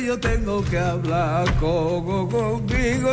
[0.00, 3.10] yo tengo que hablar con, conmigo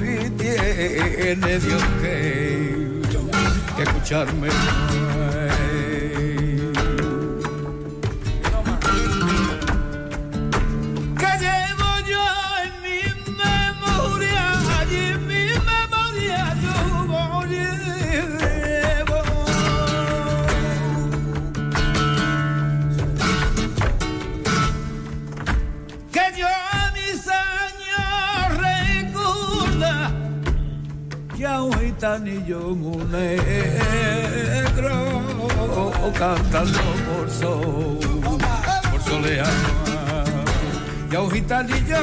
[0.00, 4.48] y tiene Dios que escucharme.
[31.98, 33.82] Yo un negro
[36.18, 37.98] cantando por sol,
[38.90, 39.46] por solear.
[41.10, 41.96] Y un gitanillo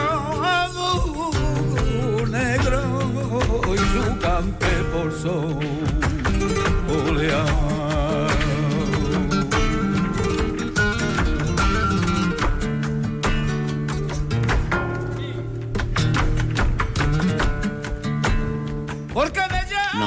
[2.22, 2.82] un negro
[3.74, 5.60] y su cante por sol,
[7.08, 7.83] olear.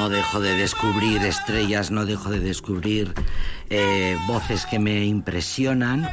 [0.07, 3.13] No dejo de descubrir estrellas, no dejo de descubrir
[3.69, 6.09] eh, voces que me impresionan.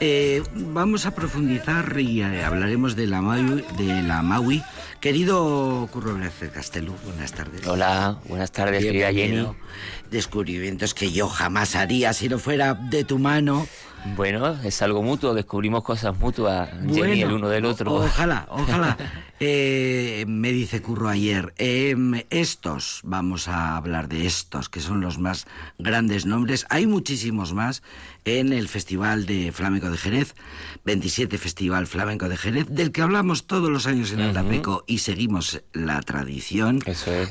[0.00, 4.62] Eh, vamos a profundizar y eh, hablaremos de la, Maui, de la Maui.
[5.00, 6.16] Querido Curro
[6.54, 7.66] Castelo, buenas tardes.
[7.66, 9.46] Hola, buenas tardes, querida Jenny.
[10.10, 13.66] Descubrimientos que yo jamás haría si no fuera de tu mano.
[14.16, 17.92] Bueno, es algo mutuo, descubrimos cosas mutuas, Jenny, el uno del otro.
[17.92, 18.96] ojalá, ojalá.
[19.42, 25.18] Eh, me dice Curro ayer, em, estos, vamos a hablar de estos, que son los
[25.18, 25.46] más
[25.78, 26.66] grandes nombres.
[26.68, 27.82] Hay muchísimos más
[28.26, 30.34] en el Festival de Flamenco de Jerez,
[30.84, 34.98] 27 Festival Flamenco de Jerez, del que hablamos todos los años en el Tapeco y
[34.98, 36.80] seguimos la tradición,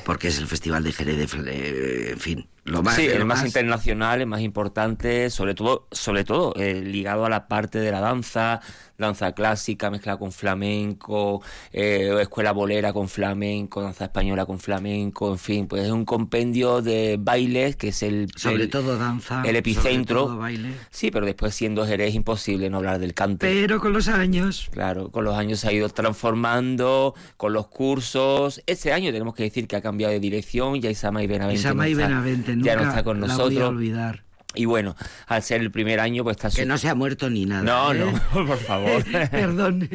[0.03, 2.47] porque es el Festival de Jerez, de, en fin,
[2.95, 7.47] sí, el más, internacional, el más importante, sobre todo, sobre todo eh, ligado a la
[7.47, 8.61] parte de la danza,
[8.97, 15.37] danza clásica mezclada con flamenco, eh, escuela bolera con flamenco, danza española con flamenco, en
[15.37, 20.37] fin, pues es un compendio de bailes que es el sobre todo danza, el epicentro.
[20.37, 20.73] baile.
[20.89, 23.39] Sí, pero después siendo Jerez imposible no hablar del canto.
[23.39, 24.69] Pero con los años.
[24.71, 28.61] Claro, con los años se ha ido transformando, con los cursos.
[28.65, 31.87] Este año tenemos que decir que ha cambiado de dirección, ya Isama y Benavente, Isama
[31.87, 33.53] y Benavente ya no está con nosotros.
[33.53, 34.28] voy a olvidar.
[34.55, 34.95] Y bueno,
[35.27, 36.49] al ser el primer año, pues está...
[36.49, 37.61] Que no se ha muerto ni nada.
[37.61, 38.21] No, no, ¿eh?
[38.33, 39.03] por favor.
[39.31, 39.87] Perdón,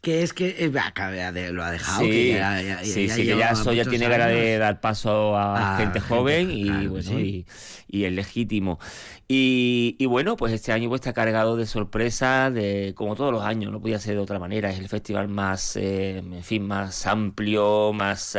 [0.00, 2.02] que es que eh, lo ha dejado.
[2.02, 5.76] Sí, que ya, sí, sí, que ya eso ya tiene ganas de dar paso a
[5.78, 7.46] gente joven y, bueno, y,
[7.88, 8.78] y, es legítimo.
[9.26, 13.42] Y, y, bueno, pues este año pues está cargado de sorpresas, de, como todos los
[13.42, 14.70] años, no podía ser de otra manera.
[14.70, 18.38] Es el festival más, eh, en fin, más amplio, más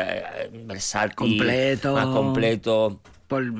[0.66, 1.16] versátil.
[1.16, 1.94] Completo.
[1.94, 3.02] Más completo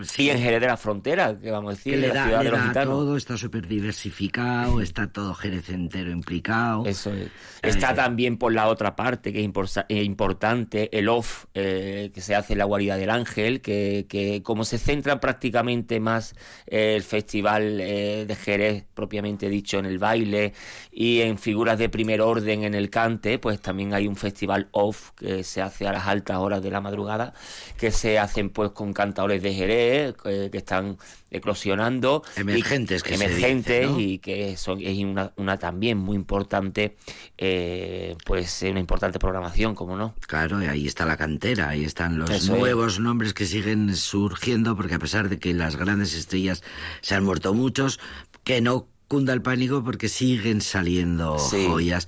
[0.04, 0.30] sí.
[0.30, 2.94] en Jerez de la Frontera, que vamos a decir, le la ciudad de los gitanos.
[2.94, 6.86] todo, está súper diversificado, está todo Jerez entero implicado.
[6.86, 7.30] Eso es.
[7.62, 12.36] Está también por la otra parte, que es eh, importante, el off eh, que se
[12.36, 16.36] hace en la guarida del Ángel, que, que como se centra prácticamente más
[16.68, 20.54] eh, el festival de Jerez, propiamente dicho, en el baile
[20.92, 25.12] y en figuras de primer orden en el cante, pues también hay un festival off
[25.12, 27.34] que se hace a las altas horas de la madrugada,
[27.78, 30.98] que se hacen pues con cantadores de Jerez, que, están
[31.30, 32.24] eclosionando.
[32.36, 36.95] Emergentes, que Emergentes y que son, es una, una también muy importante,
[37.38, 40.15] eh, pues una importante programación, como no.
[40.27, 44.95] Claro, y ahí está la cantera, ahí están los nuevos nombres que siguen surgiendo, porque
[44.95, 46.63] a pesar de que las grandes estrellas
[47.01, 48.00] se han muerto muchos,
[48.44, 52.07] que no cunda el pánico porque siguen saliendo joyas.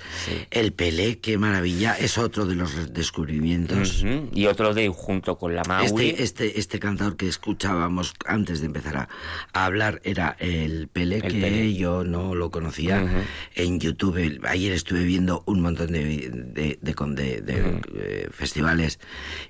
[0.52, 4.04] El Pelé, qué maravilla, es otro de los descubrimientos.
[4.34, 6.10] Y otro de junto con la Maui.
[6.10, 9.10] Este, este, este cantador que escuchábamos antes de empezar a,
[9.54, 13.26] hablar era el Pelé, que yo no lo conocía
[13.56, 14.42] en YouTube.
[14.48, 19.00] Ayer estuve viendo un montón de, de, de, eh, festivales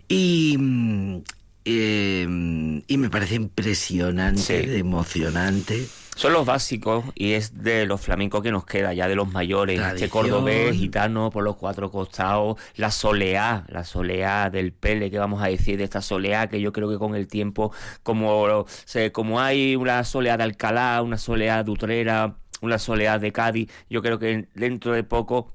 [0.07, 1.21] y mm,
[1.65, 5.87] eh, y me parece impresionante, emocionante.
[6.19, 9.79] Son los básicos y es de los flamencos que nos queda, ya de los mayores.
[9.79, 15.41] Este cordobés, gitano por los cuatro costados, la soleá, la soleá del pele, que vamos
[15.41, 17.71] a decir de esta soleá, que yo creo que con el tiempo,
[18.03, 18.65] como,
[19.13, 24.01] como hay una soleá de Alcalá, una soleá de Utrera, una soleá de Cádiz, yo
[24.01, 25.53] creo que dentro de poco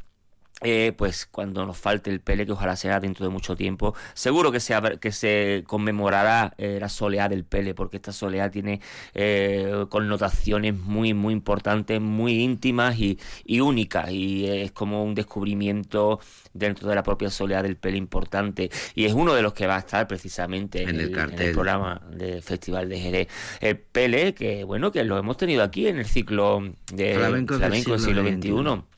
[0.61, 4.53] eh, pues cuando nos falte el Pele, que ojalá sea dentro de mucho tiempo, seguro
[4.53, 8.81] que se, que se conmemorará eh, la soleá del Pele, porque esta soleá tiene
[9.15, 13.19] eh, connotaciones muy, muy importantes, muy íntimas y,
[13.61, 16.21] únicas, y es como un descubrimiento
[16.53, 19.77] dentro de la propia soleá del Pele importante, y es uno de los que va
[19.77, 21.11] a estar precisamente en, el,
[21.53, 23.29] programa del Festival de Jerez.
[23.61, 26.63] El Pele, que bueno, que lo hemos tenido aquí en el ciclo
[26.93, 28.94] de flamenco, del siglo, XXI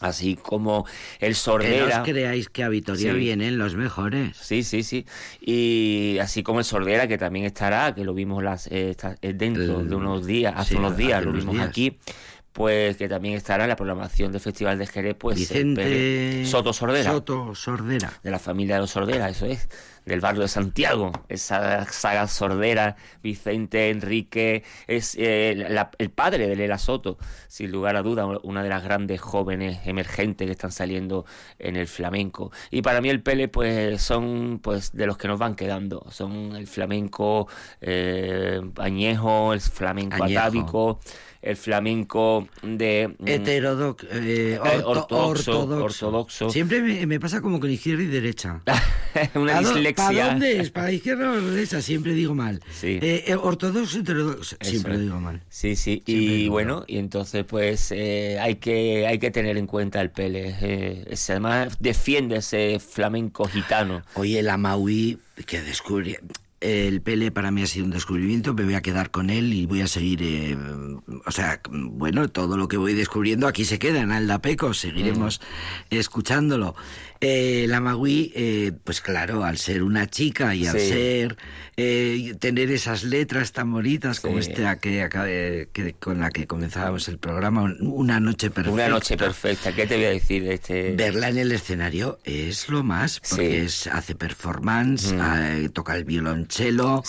[0.00, 0.86] así como
[1.20, 1.86] el Sordera.
[1.86, 4.36] Que no os creáis que a Vitoria vienen los mejores.
[4.36, 5.06] Sí, sí, sí.
[5.40, 9.84] Y así como el Sordera, que también estará, que lo vimos las, eh, eh, dentro
[9.84, 11.98] de unos días, hace unos días, lo vimos aquí
[12.52, 17.12] pues que también estará en la programación del Festival de Jerez, pues Vicente Soto Sordera.
[17.12, 18.12] Soto Sordera.
[18.22, 19.68] De la familia de los Sordera, eso es
[20.04, 25.66] del barrio de Santiago, esa saga sordera, Vicente Enrique, es eh,
[25.98, 27.18] el padre de Lela Soto,
[27.48, 31.24] sin lugar a duda, una de las grandes jóvenes emergentes que están saliendo
[31.58, 32.50] en el flamenco.
[32.70, 36.56] Y para mí el Pele, pues son pues de los que nos van quedando, son
[36.56, 37.48] el flamenco
[37.80, 41.00] eh, añejo, el flamenco atávico
[41.42, 43.14] el flamenco de...
[43.18, 48.60] Mm, Heterodoxo, eh, eh, ortodoxo, Siempre me, pasa como con izquierda y derecha.
[49.34, 49.89] Una dislexia.
[49.94, 50.70] ¿Para dónde es?
[50.70, 51.80] ¿Para izquierda o derecha?
[51.82, 52.60] Siempre digo mal.
[52.72, 52.98] Sí.
[53.02, 55.42] Eh, ortodoxo, heterodoxo, siempre digo mal.
[55.48, 56.02] Sí, sí.
[56.06, 61.06] y bueno, y entonces pues hay, que, hay que tener en cuenta el Pele.
[61.28, 64.02] además defiende ese flamenco gitano.
[64.14, 66.20] Oye, la Maui que descubre
[66.60, 69.66] el Pele para mí ha sido un descubrimiento, me voy a quedar con él y
[69.66, 70.56] voy a seguir, eh,
[71.24, 75.40] o sea, bueno, todo lo que voy descubriendo aquí se queda en Aldapeco, seguiremos
[75.90, 75.94] mm.
[75.94, 76.76] escuchándolo.
[77.22, 81.36] Eh, la Magui, eh, pues claro, al ser una chica y al ser
[81.76, 85.06] eh, tener esas letras tan bonitas como esta que,
[85.70, 88.72] que, con la que comenzábamos el programa, Una noche perfecta.
[88.72, 90.96] Una noche perfecta, ¿qué te voy a decir de este?
[90.96, 95.20] Verla en el escenario es lo más, porque es, hace performance, mm.
[95.20, 96.04] ah, toca el
[96.50, 97.02] violonchelo,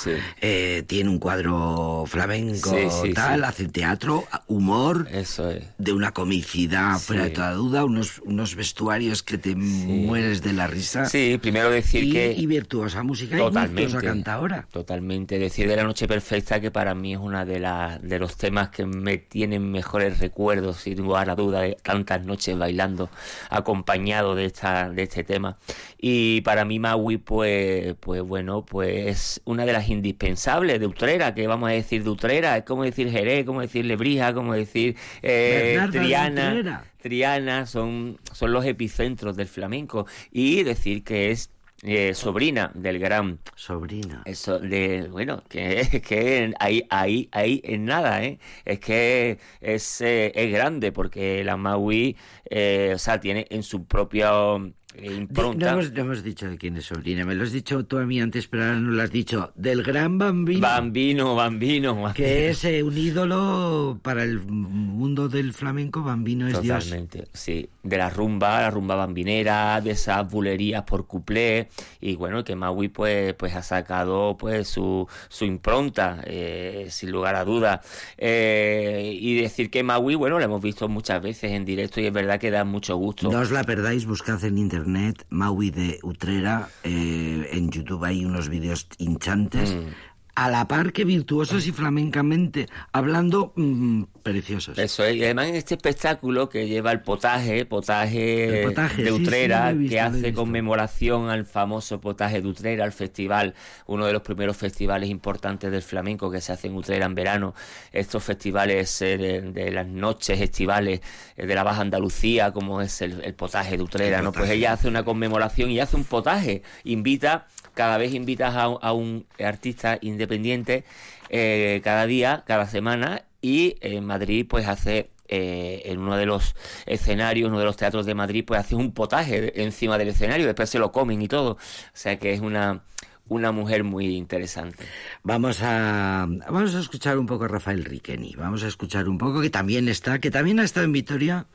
[0.88, 2.76] tiene un cuadro flamenco,
[3.14, 5.64] tal, hace teatro, humor, Eso es.
[5.78, 10.68] de una comicidad fuera de toda duda, unos, unos vestuarios que te mueres de la
[10.68, 11.06] risa.
[11.06, 12.34] Sí, primero decir que...
[12.38, 14.68] Y virtuosa música totalmente, y virtuosa cantadora.
[14.72, 15.40] Totalmente.
[15.40, 17.60] Decir de La Noche Perfecta que para mí es una de,
[18.02, 22.58] de los temas que me tienen mejores recuerdos, sin lugar a duda, de tantas noches
[22.58, 23.10] bailando
[23.50, 25.58] acompañado de, esta, de este tema.
[26.00, 31.47] Y para mí Maui, pues, pues bueno, pues una de las indispensables de Utrera, que
[31.47, 35.80] vamos a decir de Utrera, es como decir Jerez, como decir Lebrija, como decir eh,
[35.92, 36.83] Triana.
[37.02, 40.06] Triana son, son los epicentros del flamenco.
[40.31, 41.50] Y decir que es
[41.83, 44.21] eh, sobrina del gran sobrina.
[44.26, 50.31] Eso de bueno que que ahí ahí ahí en nada eh es que es, eh,
[50.35, 52.16] es grande porque la Maui
[52.47, 57.36] eh, o sea tiene en su propio no hemos, dicho de quién es sobrina, me
[57.36, 59.52] lo has dicho tú a mí antes, pero ahora no lo has dicho.
[59.56, 60.62] Del gran Bambino.
[60.62, 62.14] Bambino, Bambino.
[62.14, 66.83] Que es eh, un ídolo para el mundo del flamenco, Bambino es Dios.
[66.83, 67.69] Totalmente, sí.
[67.83, 71.69] De la rumba, la rumba bambinera, de esas bulerías por cuplé.
[72.00, 77.36] Y bueno, que Maui pues, pues ha sacado pues su, su impronta, eh, sin lugar
[77.36, 77.81] a duda.
[78.18, 82.14] Eh, y decir que Maui, bueno, lo hemos visto muchas veces en directo y es
[82.14, 83.31] verdad que da mucho gusto.
[83.31, 88.26] No os la perdáis, buscad en internet internet, Maui de Utrera, eh, en YouTube hay
[88.26, 89.76] unos vídeos hinchantes.
[89.76, 94.78] Mm a la par que virtuosos y flamencamente, hablando mm, preciosos.
[94.78, 99.99] Eso es, y además en este espectáculo que lleva el potaje, potaje, de Utrera, que
[99.99, 103.54] hace conmemoración al famoso potaje de Utrera, al festival,
[103.87, 107.54] uno de los primeros festivales importantes del flamenco que se hace en Utrera en verano,
[107.92, 111.01] estos festivales eh, de, las noches estivales
[111.35, 114.31] eh, de la Baja Andalucía, como es el, potaje de Utrera, ¿no?
[114.31, 119.25] Pues ella hace una conmemoración y hace un potaje, invita cada vez invitas a, un
[119.40, 120.83] artista independiente
[121.30, 126.56] eh, cada día, cada semana y en Madrid pues hace eh, en uno de los
[126.86, 130.69] escenarios, uno de los teatros de Madrid, pues hace un potaje encima del escenario, después
[130.69, 131.52] se lo comen y todo.
[131.52, 131.57] O
[131.94, 132.83] sea que es una,
[133.30, 134.83] una mujer muy interesante.
[135.24, 139.42] Vamos a, vamos a escuchar un poco a Rafael Riqueni, vamos a escuchar un poco
[139.42, 141.48] que también está, que también ha estado en Vitoria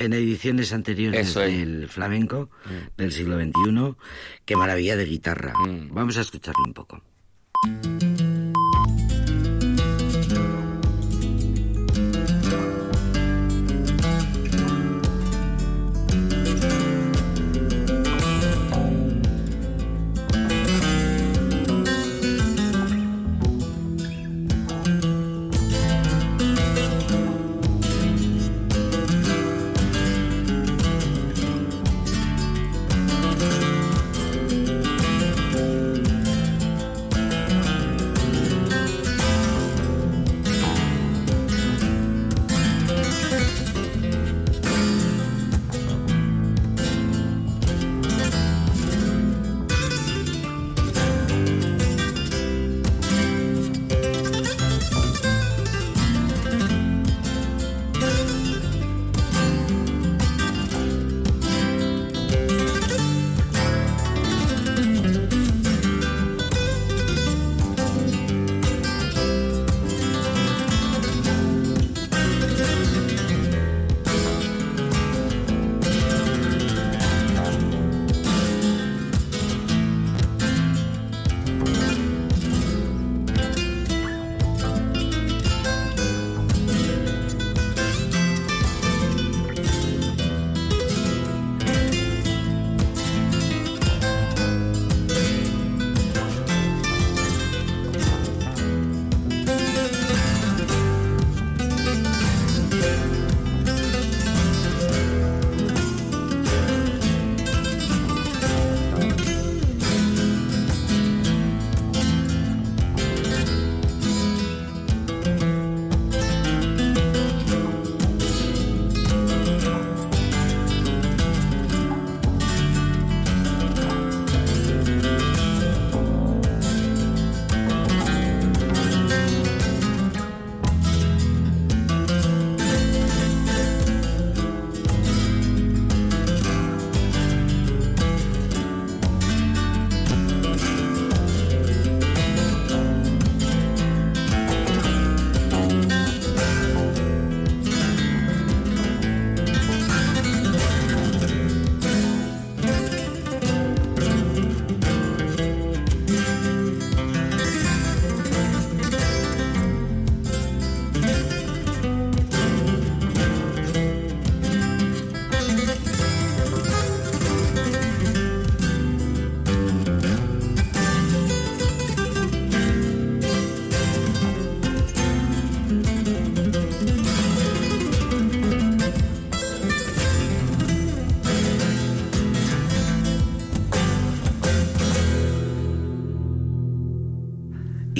[0.00, 2.96] en ediciones anteriores del flamenco mm.
[2.96, 3.94] del siglo XXI.
[4.44, 5.52] Qué maravilla de guitarra.
[5.64, 5.94] Mm.
[5.94, 7.02] Vamos a escucharlo un poco.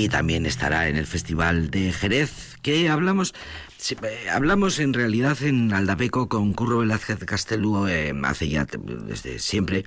[0.02, 3.34] Y también estará en el Festival de Jerez, que hablamos,
[4.02, 9.84] eh, hablamos en realidad en Aldapeco con Curro Velázquez Castelú eh, hace ya desde siempre.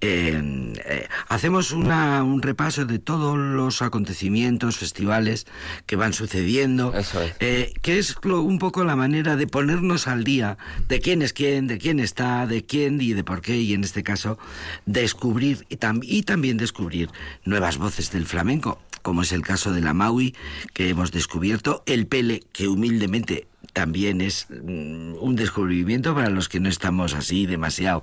[0.00, 5.48] Eh, hacemos una, un repaso de todos los acontecimientos, festivales
[5.84, 6.92] que van sucediendo,
[7.40, 10.58] que es un poco la manera de ponernos al día
[10.88, 13.82] de quién es quién, de quién está, de quién y de por qué, y en
[13.82, 14.38] este caso
[14.84, 17.10] descubrir y, y también descubrir
[17.44, 20.34] nuevas voces del flamenco como es el caso de la Maui,
[20.74, 26.58] que hemos descubierto, el Pele, que humildemente también es mm, un descubrimiento para los que
[26.58, 28.02] no estamos así demasiado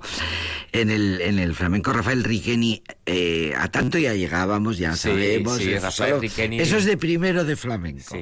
[0.72, 1.92] en el, en el flamenco.
[1.92, 5.60] Rafael Riqueni, eh, a tanto ya llegábamos, ya sabemos.
[5.60, 8.16] eso es de primero de flamenco.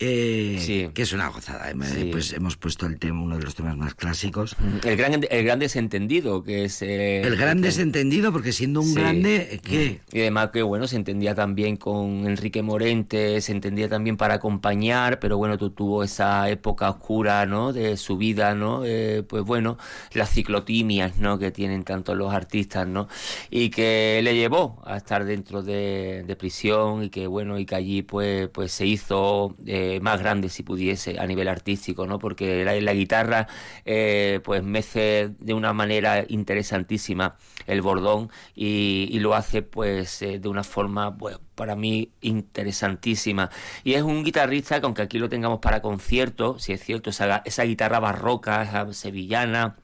[0.00, 1.72] Eh, que es una gozada.
[2.12, 4.54] Pues hemos puesto el tema, uno de los temas más clásicos.
[4.84, 6.82] El gran, el gran desentendido, que es...
[6.82, 10.00] Eh, el gran desentendido, porque siendo un grande, ¿qué?
[10.12, 15.18] Y además que, bueno, se entendía también con Enrique Morente, se entendía también para acompañar,
[15.18, 17.72] pero bueno, tú tuvo esa época oscura, ¿no?
[17.72, 18.84] De su vida, ¿no?
[18.84, 19.78] Eh, pues bueno,
[20.12, 21.40] las ciclotimias, ¿no?
[21.40, 23.08] Que tienen tanto los artistas, ¿no?
[23.50, 28.02] Y que le llevó a estar dentro de, prisión y que, bueno, y que allí,
[28.02, 29.56] pues, pues se hizo...
[29.66, 32.18] Eh, eh, más grande si pudiese a nivel artístico, ¿no?
[32.18, 33.48] Porque la, guitarra
[33.84, 40.48] eh, pues mece de una manera interesantísima el bordón y, lo hace pues eh, de
[40.48, 43.50] una forma pues, para mí interesantísima.
[43.84, 47.42] Y es un guitarrista que aunque aquí lo tengamos para conciertos, si es cierto, esa,
[47.44, 49.76] esa guitarra barroca, esa sevillana,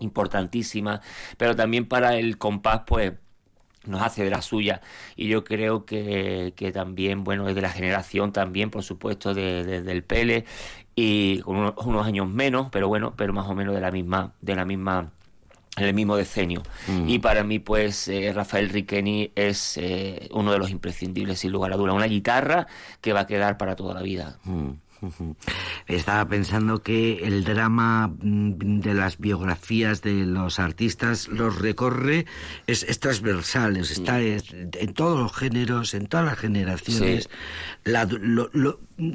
[0.00, 1.00] importantísima,
[1.38, 3.14] pero también para el compás pues
[3.86, 4.80] nos hace de la suya
[5.16, 9.82] y yo creo que, que, también, bueno, es de la generación también, por supuesto, de,
[9.82, 10.44] del Pele
[10.94, 14.56] y con unos, años menos, pero bueno, pero más o menos de la misma, de
[14.56, 15.10] la misma
[15.76, 16.62] en el mismo decenio.
[16.88, 17.08] Mm.
[17.08, 21.72] Y para mí, pues, eh, Rafael Riqueni es eh, uno de los imprescindibles, sin lugar
[21.72, 21.92] a duda.
[21.92, 22.66] Una guitarra
[23.02, 24.38] que va a quedar para toda la vida.
[24.44, 24.70] Mm.
[25.86, 32.26] Estaba pensando que el drama mm, de las biografías de los artistas los recorre,
[32.66, 37.28] es, transversal, está en todos los géneros, en todas las generaciones.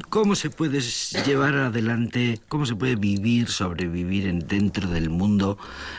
[0.10, 0.80] ¿Cómo se puede
[1.26, 5.58] llevar adelante, cómo se puede vivir, sobrevivir en, dentro del mundo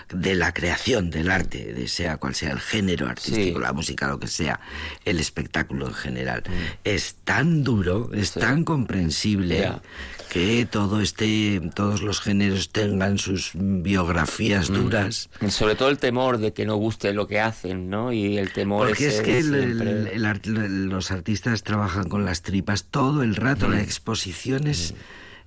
[0.08, 4.20] de la creación del arte, de sea cual sea el género artístico, la música, lo
[4.20, 4.60] que sea,
[5.04, 6.44] el espectáculo en general?
[6.46, 6.52] Mm.
[6.84, 9.72] Es tan duro, es tan comprensible
[10.32, 14.74] que todo este, todos los géneros tengan sus biografías mm.
[14.74, 15.28] duras.
[15.48, 18.12] Sobre todo el temor de que no guste lo que hacen, ¿no?
[18.12, 23.71] Y el temor Porque es, que los artistas trabajan con las tripas todo el rato,
[23.72, 24.94] las exposiciones...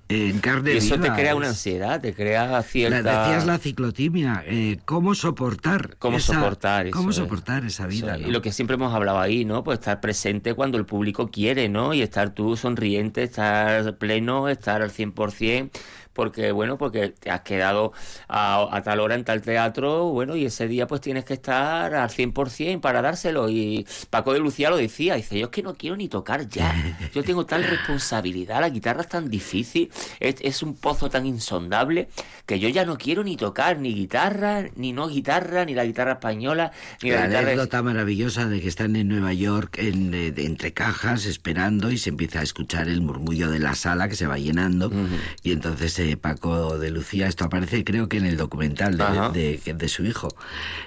[0.08, 3.02] En carne y eso te crea una ansiedad, te crea cierta...
[3.02, 5.96] La, decías la ciclotimia, eh, ¿cómo soportar?
[5.98, 8.16] ¿Cómo soportar ¿Cómo soportar esa vida?
[8.16, 9.64] Y lo que siempre hemos hablado ahí, ¿no?
[9.64, 11.92] Pues estar presente cuando el público quiere, ¿no?
[11.92, 15.70] Y estar tú sonriente, estar pleno, estar al 100%,
[16.16, 17.92] porque bueno, porque te has quedado
[18.28, 22.08] a, tal hora en tal teatro, bueno, y ese día pues tienes que estar al
[22.08, 23.48] 100% para dárselo.
[23.50, 26.74] Y Paco de Lucía lo decía, dice, yo es que no quiero ni tocar ya,
[27.14, 32.08] yo tengo tal responsabilidad, la guitarra es tan difícil, es, un pozo tan insondable,
[32.46, 36.12] que yo ya no quiero ni tocar ni guitarra, ni no guitarra, ni la guitarra
[36.12, 40.72] española, ni la, la anécdota maravillosa de que están en Nueva York en, eh, entre
[40.72, 44.38] cajas esperando y se empieza a escuchar el murmullo de la sala que se va
[44.38, 44.90] llenando.
[45.42, 48.98] Y entonces Paco de Lucía, esto aparece creo que en el documental
[49.32, 50.28] de, de, su hijo,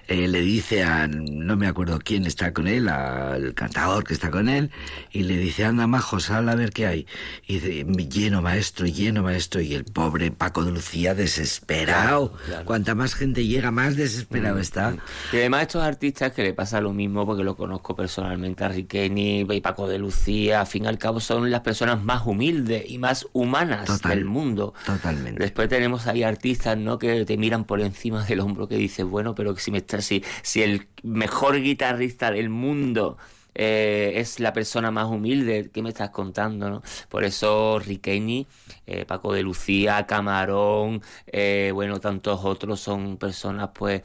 [0.08, 4.32] eh, le dice a, no me acuerdo quién está con él, al cantador que está
[4.32, 4.72] con él,
[5.12, 7.08] y le dice, anda majo, sal a ver qué hay.
[7.48, 12.34] Y dice, lleno maestro, lleno maestro, y el pobre Paco de Lucía desesperado.
[12.66, 14.92] Cuanta más gente llega, más desesperado mm, está.
[14.92, 15.00] Mm.
[15.34, 19.42] Y además estos artistas que le pasa lo mismo, porque lo conozco personalmente a Riqueni
[19.50, 22.98] y Paco de Lucía, al fin y al cabo son las personas más humildes y
[22.98, 24.74] más humanas del mundo.
[25.12, 27.00] Después tenemos ahí artistas, ¿no?
[27.00, 30.62] Que te miran por encima del hombro que dices, bueno, pero si me si, si
[30.62, 33.18] el mejor guitarrista del mundo
[33.56, 36.84] eh, es la persona más humilde que me estás contando, ¿no?
[37.10, 38.48] Por eso Riqueni,
[38.86, 44.02] eh, Paco de Lucía, Camarón, eh, bueno, tantos otros son personas, pues,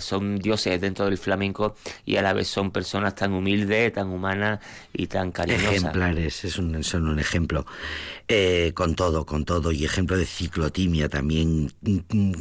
[0.00, 4.60] son dioses dentro del flamenco y a la vez son personas tan humildes, tan humanas
[4.92, 5.74] y tan cariñosas.
[5.74, 7.66] Ejemplares, es un, son un ejemplo.
[8.74, 11.70] con todo, con todo, y ejemplo de ciclotimia también.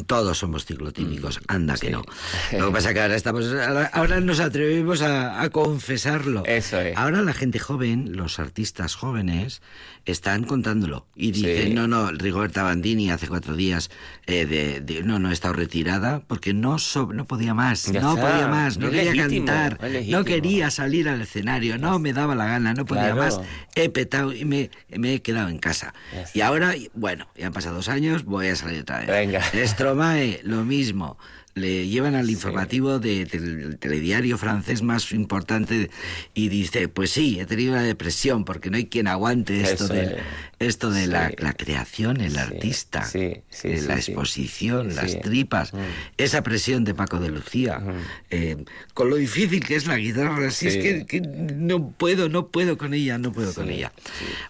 [0.06, 2.04] Todos somos ciclotímicos, mm, anda que no.
[2.58, 3.46] Lo que pasa es que ahora, estamos,
[3.92, 6.11] ahora, nos atrevemos a confesar
[6.46, 6.98] eso es.
[6.98, 9.62] Ahora la gente joven, los artistas jóvenes,
[10.06, 11.06] están contándolo.
[11.16, 13.92] Y dicen, no, no, Rigoberta Bandini hace cuatro días,
[14.26, 16.78] eh, de, no, no, he estado retirada porque no,
[17.14, 22.00] no podía más, no podía más, no quería cantar, no quería salir al escenario, no
[22.00, 23.40] me daba la gana, no podía más.
[23.76, 25.94] He petado y me, me he quedado en casa.
[26.34, 29.08] Y ahora, bueno, ya han pasado dos años, voy a salir otra vez.
[29.08, 29.42] Venga.
[29.66, 31.18] Stromae, lo mismo
[31.54, 35.90] le llevan al informativo del telediario francés más importante
[36.34, 40.18] y dice, pues sí, he tenido una depresión porque no hay quien aguante esto de,
[40.60, 45.78] esto de la, creación, el artista, eh, la exposición, las tripas, mm.
[46.18, 47.82] esa presión de Paco de Lucía,
[48.30, 52.78] eh, con lo difícil que es la guitarra, así es que, no puedo, no puedo
[52.78, 53.92] con ella, no puedo con ella.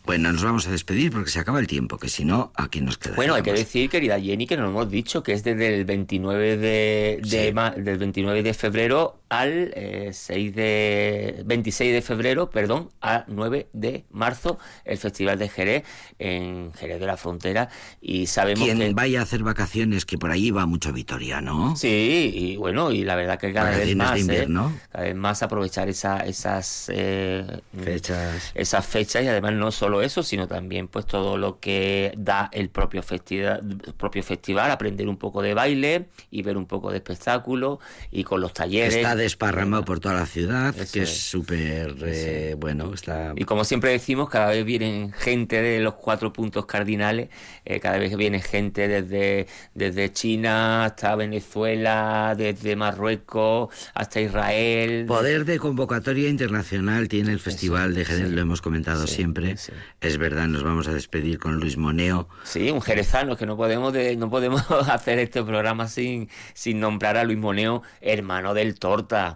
[0.06, 2.98] Bueno, nos vamos a despedir porque se acaba el tiempo, que si no, aquí nos
[2.98, 3.16] quedamos.
[3.16, 6.58] Bueno, hay que decir, querida Jenny, que nos hemos dicho que es desde el 29
[6.58, 6.91] de
[7.22, 9.74] de, del 29 de febrero al
[10.12, 15.84] 6 eh, de 26 de febrero, perdón, a 9 de marzo, el Festival de Jerez
[16.20, 17.70] en Jerez de la Frontera
[18.02, 21.78] y sabemos Quien vaya a hacer vacaciones, que por allí va mucho vitoriano.
[21.78, 24.48] Sí, y bueno, y la verdad que cada vez más, ¿eh?
[24.92, 30.24] cada vez más aprovechar esa, esas eh, fechas, esas fechas y además no solo eso,
[30.24, 33.64] sino también pues todo lo que da el propio festival,
[33.96, 37.80] propio festival, aprender un poco de baile y ver un poco de espectáculo
[38.12, 42.94] y con los talleres desparramado por toda la ciudad, que es súper eh, bueno.
[42.94, 43.34] Está...
[43.36, 47.30] Y como siempre decimos, cada vez vienen gente de los cuatro puntos cardinales,
[47.66, 55.06] eh, cada vez viene gente desde, desde China hasta Venezuela, desde Marruecos hasta Israel.
[55.08, 59.56] Poder de convocatoria internacional tiene el Festival de Jerez, lo hemos comentado siempre.
[60.02, 62.28] Es verdad, nos vamos a despedir con Luis Moneo.
[62.44, 67.24] Sí, un jerezano que no podemos, no podemos hacer este programa sin, sin nombrar a
[67.24, 68.80] Luis Moneo, hermano del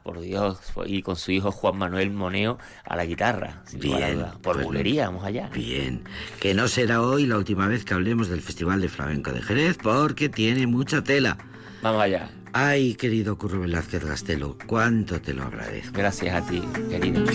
[0.04, 3.64] Por Dios, y con su hijo Juan Manuel Moneo a la guitarra.
[3.74, 4.26] Bien.
[4.42, 5.50] Por pues, bulería, vamos allá.
[5.54, 6.04] Bien.
[6.40, 9.78] Que no será hoy la última vez que hablemos del Festival de Flamenco de Jerez,
[9.82, 11.38] porque tiene mucha tela.
[11.82, 12.30] Vamos allá.
[12.54, 15.92] Ay, querido Curro Velázquez Gastelo, cuánto te lo agradezco.
[15.98, 17.26] Gracias a ti, querido.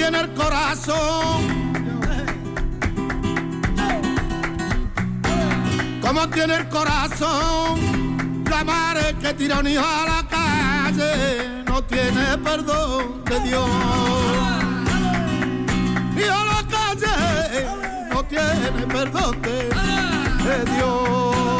[0.00, 1.74] tiene el corazón.
[6.00, 11.84] Como tiene el corazón, la madre que tira a un hijo a la calle no
[11.84, 13.68] tiene perdón de Dios.
[16.16, 17.66] Hijo a la calle
[18.10, 21.59] no tiene perdón de Dios.